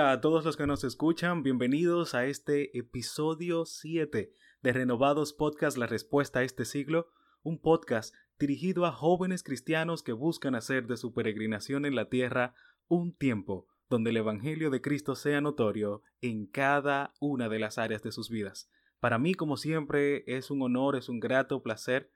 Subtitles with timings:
[0.00, 4.32] Hola a todos los que nos escuchan, bienvenidos a este episodio 7
[4.62, 7.08] de Renovados Podcast La Respuesta a este siglo,
[7.42, 12.54] un podcast dirigido a jóvenes cristianos que buscan hacer de su peregrinación en la tierra
[12.88, 18.02] un tiempo donde el Evangelio de Cristo sea notorio en cada una de las áreas
[18.02, 18.70] de sus vidas.
[19.00, 22.10] Para mí, como siempre, es un honor, es un grato placer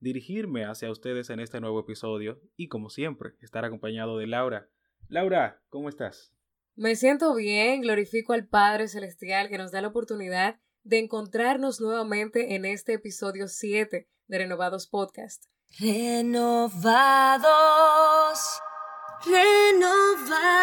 [0.00, 4.68] dirigirme hacia ustedes en este nuevo episodio y, como siempre, estar acompañado de Laura.
[5.08, 6.34] Laura, ¿cómo estás?
[6.74, 12.54] Me siento bien, glorifico al Padre Celestial que nos da la oportunidad de encontrarnos nuevamente
[12.54, 15.44] en este episodio 7 de Renovados Podcast.
[15.78, 16.72] Renovados,
[19.26, 20.54] renovados.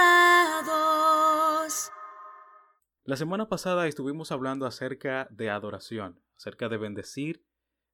[3.03, 7.45] La semana pasada estuvimos hablando acerca de adoración, acerca de bendecir,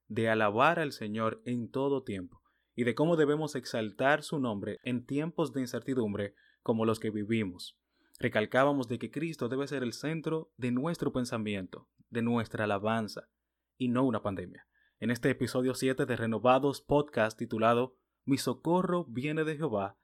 [0.08, 2.40] de alabar al Señor en todo tiempo
[2.74, 7.76] y de cómo debemos exaltar su nombre en tiempos de incertidumbre como los que vivimos.
[8.18, 13.28] Recalcábamos de que Cristo debe ser el centro de nuestro pensamiento, de nuestra alabanza,
[13.76, 14.66] y no una pandemia.
[15.00, 19.98] En este episodio 7 de Renovados Podcast titulado Mi socorro viene de Jehová,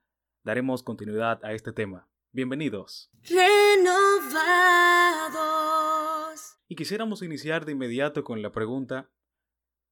[0.44, 2.10] daremos continuidad a este tema.
[2.32, 3.10] Bienvenidos.
[3.22, 4.42] Renovados.
[6.68, 9.10] Y quisiéramos iniciar de inmediato con la pregunta,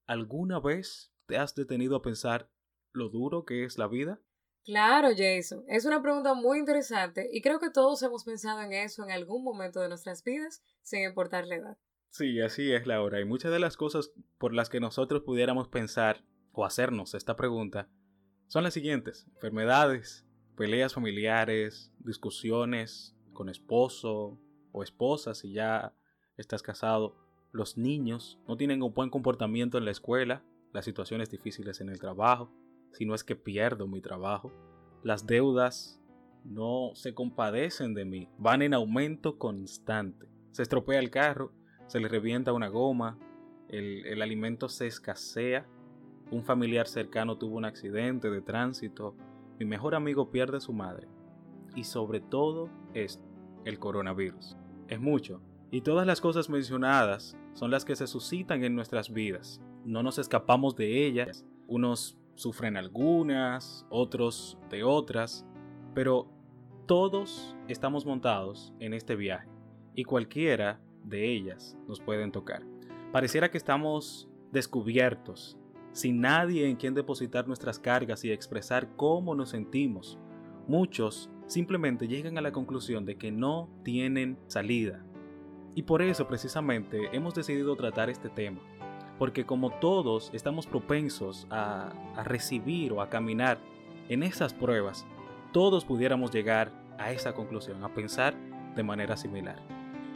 [0.06, 2.52] ¿alguna vez te has detenido a pensar
[2.92, 4.20] lo duro que es la vida?
[4.64, 9.02] Claro, Jason, es una pregunta muy interesante y creo que todos hemos pensado en eso
[9.05, 11.78] en algún momento de nuestras vidas, sin importar la edad.
[12.11, 13.20] Sí, así es, Laura.
[13.20, 17.89] Y muchas de las cosas por las que nosotros pudiéramos pensar o hacernos esta pregunta
[18.48, 19.27] son las siguientes.
[19.34, 20.27] Enfermedades,
[20.57, 24.39] peleas familiares, discusiones con esposo
[24.73, 25.95] o esposa si ya
[26.36, 27.17] estás casado,
[27.52, 31.98] los niños no tienen un buen comportamiento en la escuela, las situaciones difíciles en el
[31.98, 32.52] trabajo,
[32.92, 34.52] si no es que pierdo mi trabajo,
[35.02, 36.01] las deudas
[36.45, 40.28] no se compadecen de mí, van en aumento constante.
[40.52, 41.52] Se estropea el carro,
[41.86, 43.18] se le revienta una goma,
[43.68, 45.67] el, el alimento se escasea,
[46.30, 49.17] un familiar cercano tuvo un accidente de tránsito,
[49.58, 51.08] mi mejor amigo pierde su madre.
[51.74, 53.24] Y sobre todo esto,
[53.64, 54.57] el coronavirus.
[54.89, 55.40] Es mucho.
[55.70, 59.61] Y todas las cosas mencionadas son las que se suscitan en nuestras vidas.
[59.84, 61.45] No nos escapamos de ellas.
[61.68, 65.46] Unos sufren algunas, otros de otras,
[65.95, 66.29] pero
[66.86, 69.48] todos estamos montados en este viaje
[69.95, 72.63] y cualquiera de ellas nos pueden tocar.
[73.13, 75.57] Pareciera que estamos descubiertos,
[75.92, 80.19] sin nadie en quien depositar nuestras cargas y expresar cómo nos sentimos.
[80.69, 85.05] Muchos simplemente llegan a la conclusión de que no tienen salida.
[85.74, 88.61] Y por eso precisamente hemos decidido tratar este tema,
[89.20, 91.92] porque como todos estamos propensos a,
[92.25, 93.58] recibir o a caminar
[94.08, 95.07] en esas pruebas,
[95.53, 98.35] todos pudiéramos llegar a esa conclusión, a pensar
[98.75, 99.57] de manera similar.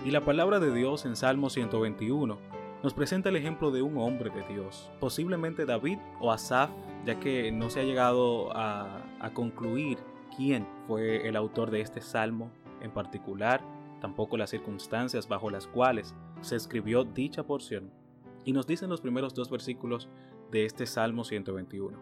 [0.06, 2.38] Y la palabra de Dios en Salmo 121
[2.82, 6.70] nos presenta el ejemplo de un hombre de Dios, posiblemente David o Asaf,
[7.04, 9.98] ya que no se ha llegado a, a concluir
[10.34, 12.50] quién fue el autor de este salmo
[12.80, 13.60] en particular,
[14.00, 18.03] tampoco las circunstancias bajo las cuales se escribió dicha porción.
[18.44, 20.08] Y nos dicen los primeros dos versículos
[20.50, 21.98] de este Salmo 121.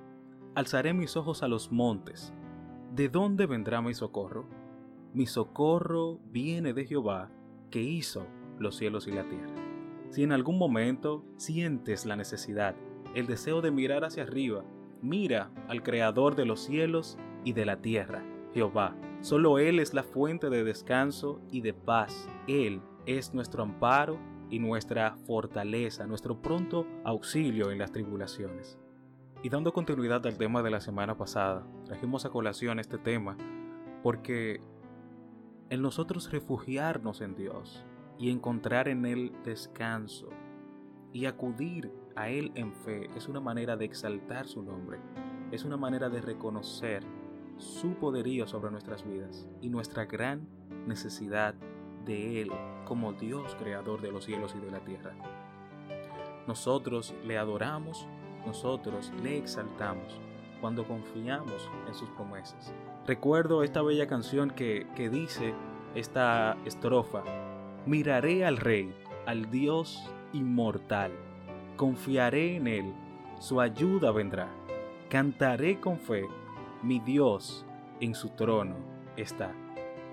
[0.55, 2.33] Alzaré mis ojos a los montes.
[2.95, 4.47] ¿De dónde vendrá mi socorro?
[5.15, 7.31] Mi socorro viene de Jehová,
[7.71, 8.27] que hizo
[8.59, 9.55] los cielos y la tierra.
[10.11, 12.75] Si en algún momento sientes la necesidad,
[13.15, 14.65] el deseo de mirar hacia arriba,
[15.01, 18.95] mira al Creador de los cielos y de la tierra, Jehová.
[19.21, 22.29] Solo Él es la fuente de descanso y de paz.
[22.47, 24.19] Él es nuestro amparo
[24.53, 28.79] y nuestra fortaleza, nuestro pronto auxilio en las tribulaciones.
[29.43, 33.37] Y dando continuidad al tema de la semana pasada, trajimos a colación este tema
[34.03, 34.61] porque
[35.71, 37.87] en nosotros refugiarnos en Dios
[38.19, 40.29] y encontrar en Él descanso
[41.15, 44.99] y acudir a Él en fe es una manera de exaltar su nombre,
[45.51, 47.03] es una manera de reconocer
[47.57, 50.47] su poderío sobre nuestras vidas y nuestra gran
[50.87, 51.55] necesidad
[52.05, 52.51] de Él
[52.85, 55.13] como Dios creador de los cielos y de la tierra.
[56.47, 58.07] Nosotros le adoramos,
[58.47, 60.19] nosotros le exaltamos
[60.61, 62.73] cuando confiamos en sus promesas.
[63.07, 65.55] Recuerdo esta bella canción que, que dice
[65.95, 67.23] esta estrofa.
[67.87, 68.95] Miraré al Rey,
[69.27, 71.13] al Dios inmortal.
[71.77, 72.93] Confiaré en Él,
[73.39, 74.49] su ayuda vendrá.
[75.09, 76.27] Cantaré con fe,
[76.83, 77.67] mi Dios
[78.01, 78.77] en su trono
[79.17, 79.53] está.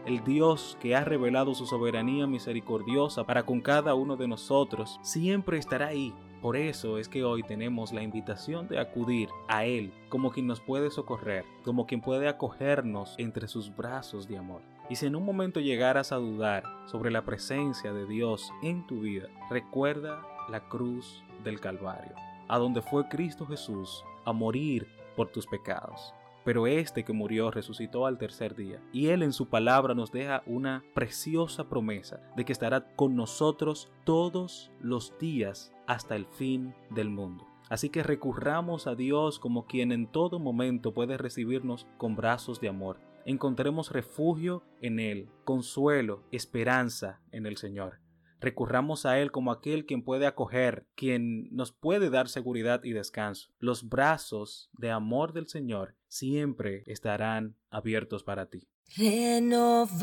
[0.05, 5.57] El Dios que ha revelado su soberanía misericordiosa para con cada uno de nosotros siempre
[5.57, 10.31] estará ahí por eso es que hoy tenemos la invitación de acudir a Él como
[10.31, 14.61] quien nos puede socorrer, como quien puede acogernos entre sus brazos de amor.
[14.89, 19.01] Y si en un momento llegaras a dudar sobre la presencia de Dios en tu
[19.01, 22.15] vida, recuerda la cruz del Calvario,
[22.47, 24.87] a donde fue Cristo Jesús a morir
[25.17, 26.13] por tus pecados.
[26.49, 30.41] Pero este que murió resucitó al tercer día, y Él en su palabra nos deja
[30.47, 37.11] una preciosa promesa de que estará con nosotros todos los días hasta el fin del
[37.11, 37.45] mundo.
[37.69, 42.69] Así que recurramos a Dios como quien en todo momento puede recibirnos con brazos de
[42.69, 42.99] amor.
[43.25, 47.99] Encontremos refugio en Él, consuelo, esperanza en el Señor.
[48.39, 53.51] Recurramos a Él como aquel quien puede acoger, quien nos puede dar seguridad y descanso.
[53.59, 58.67] Los brazos de amor del Señor siempre estarán abiertos para ti.
[58.95, 59.97] Renovados,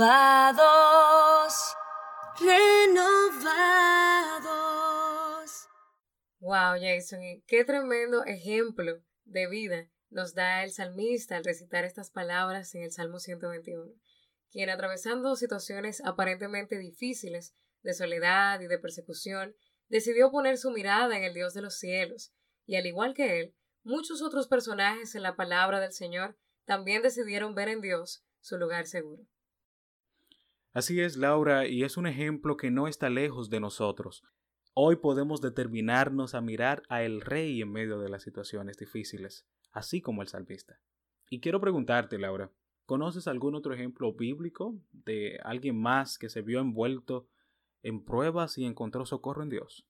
[2.38, 3.66] renovados.
[6.38, 12.74] Wow, Jason, qué tremendo ejemplo de vida nos da el salmista al recitar estas palabras
[12.74, 13.92] en el Salmo 121,
[14.50, 17.54] quien atravesando situaciones aparentemente difíciles,
[17.86, 19.54] de soledad y de persecución,
[19.88, 22.34] decidió poner su mirada en el Dios de los cielos,
[22.66, 23.54] y al igual que él,
[23.84, 28.86] muchos otros personajes en la palabra del Señor también decidieron ver en Dios su lugar
[28.86, 29.24] seguro.
[30.72, 34.24] Así es, Laura, y es un ejemplo que no está lejos de nosotros.
[34.74, 40.02] Hoy podemos determinarnos a mirar a el Rey en medio de las situaciones difíciles, así
[40.02, 40.80] como el salmista.
[41.30, 42.50] Y quiero preguntarte, Laura,
[42.84, 47.28] ¿conoces algún otro ejemplo bíblico de alguien más que se vio envuelto
[47.86, 49.86] en pruebas y encontró socorro en Dios?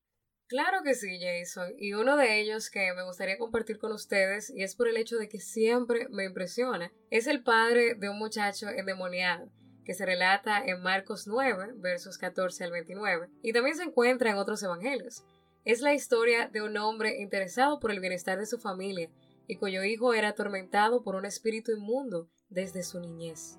[0.48, 1.72] Claro que sí, Jason.
[1.76, 5.16] Y uno de ellos que me gustaría compartir con ustedes, y es por el hecho
[5.16, 9.50] de que siempre me impresiona, es el padre de un muchacho endemoniado,
[9.84, 14.36] que se relata en Marcos 9, versos 14 al 29, y también se encuentra en
[14.36, 15.24] otros evangelios.
[15.64, 19.10] Es la historia de un hombre interesado por el bienestar de su familia
[19.48, 23.58] y cuyo hijo era atormentado por un espíritu inmundo desde su niñez.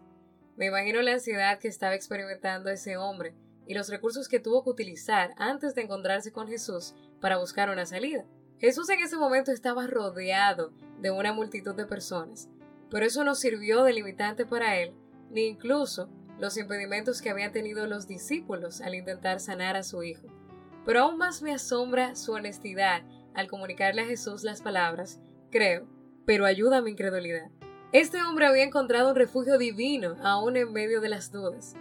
[0.56, 3.36] Me imagino la ansiedad que estaba experimentando ese hombre
[3.68, 7.86] y los recursos que tuvo que utilizar antes de encontrarse con Jesús para buscar una
[7.86, 8.26] salida.
[8.60, 12.50] Jesús en ese momento estaba rodeado de una multitud de personas,
[12.90, 14.94] pero eso no sirvió de limitante para él,
[15.30, 16.10] ni incluso
[16.40, 20.28] los impedimentos que habían tenido los discípulos al intentar sanar a su hijo.
[20.86, 23.04] Pero aún más me asombra su honestidad
[23.34, 25.20] al comunicarle a Jesús las palabras,
[25.52, 25.88] creo,
[26.26, 27.50] pero ayuda a mi incredulidad.
[27.92, 31.76] Este hombre había encontrado un refugio divino aún en medio de las dudas.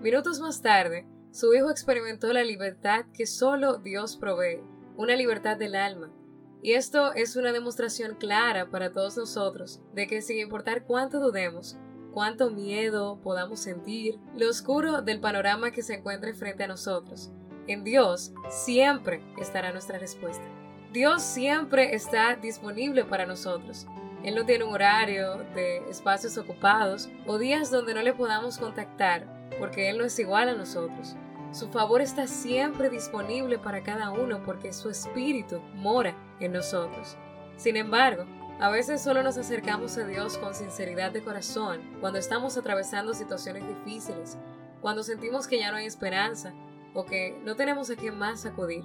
[0.00, 4.60] Minutos más tarde, su hijo experimentó la libertad que solo Dios provee,
[4.96, 6.12] una libertad del alma.
[6.60, 11.78] Y esto es una demostración clara para todos nosotros de que sin importar cuánto dudemos,
[12.12, 17.32] cuánto miedo podamos sentir, lo oscuro del panorama que se encuentre frente a nosotros,
[17.66, 20.44] en Dios siempre estará nuestra respuesta.
[20.92, 23.86] Dios siempre está disponible para nosotros.
[24.22, 29.26] Él no tiene un horario de espacios ocupados o días donde no le podamos contactar
[29.58, 31.16] porque Él no es igual a nosotros.
[31.52, 37.18] Su favor está siempre disponible para cada uno porque su espíritu mora en nosotros.
[37.56, 38.24] Sin embargo,
[38.58, 43.66] a veces solo nos acercamos a Dios con sinceridad de corazón cuando estamos atravesando situaciones
[43.66, 44.38] difíciles,
[44.80, 46.54] cuando sentimos que ya no hay esperanza
[46.94, 48.84] o que no tenemos a quién más acudir.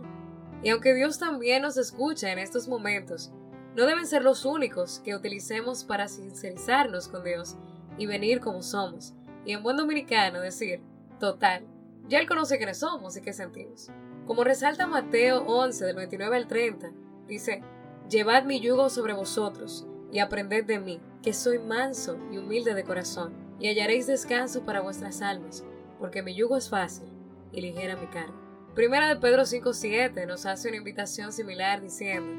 [0.62, 3.32] Y aunque Dios también nos escucha en estos momentos,
[3.76, 7.56] no deben ser los únicos que utilicemos para sincerizarnos con Dios
[7.98, 9.14] y venir como somos.
[9.46, 10.82] Y en buen dominicano decir,
[11.20, 11.66] total,
[12.08, 13.90] ya Él conoce quiénes somos y qué sentimos.
[14.26, 16.92] Como resalta Mateo 11 del 29 al 30,
[17.28, 17.64] dice,
[18.10, 22.84] Llevad mi yugo sobre vosotros y aprended de mí, que soy manso y humilde de
[22.84, 25.66] corazón, y hallaréis descanso para vuestras almas,
[26.00, 27.10] porque mi yugo es fácil
[27.52, 28.34] y ligera mi carga.
[28.76, 32.32] Primera de Pedro 5.7 nos hace una invitación similar diciendo,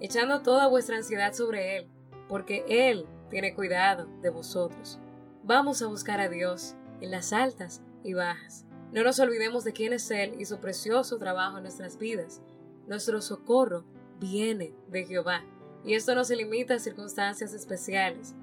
[0.00, 1.88] echando toda vuestra ansiedad sobre Él,
[2.28, 4.98] porque Él tiene cuidado de vosotros.
[5.44, 9.92] Vamos a buscar a Dios en las altas y bajas no nos olvidemos de quién
[9.92, 12.40] es Él y su precioso trabajo en nuestras vidas.
[12.86, 13.84] Nuestro socorro
[14.20, 15.44] viene de Jehová,
[15.84, 18.36] y esto no se limita a circunstancias especiales.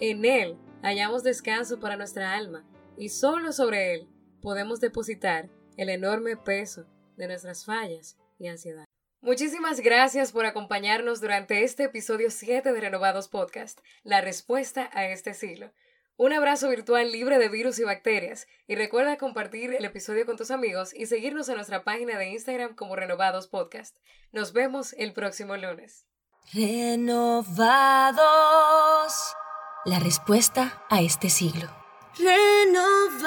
[0.00, 2.66] En Él hallamos descanso para nuestra alma,
[2.98, 4.08] y solo sobre Él
[4.42, 6.84] podemos depositar el enorme peso
[7.16, 8.84] de nuestras fallas y ansiedad.
[9.22, 15.32] Muchísimas gracias por acompañarnos durante este episodio 7 de Renovados Podcast, la respuesta a este
[15.32, 15.72] siglo.
[16.16, 18.46] Un abrazo virtual libre de virus y bacterias.
[18.68, 22.76] Y recuerda compartir el episodio con tus amigos y seguirnos en nuestra página de Instagram
[22.76, 23.96] como Renovados Podcast.
[24.30, 26.06] Nos vemos el próximo lunes.
[26.52, 28.22] Renovados.
[29.84, 31.68] La respuesta a este siglo.
[32.16, 33.24] Renovados.